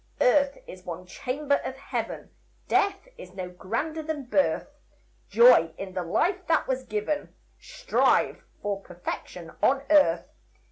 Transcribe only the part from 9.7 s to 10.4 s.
earth.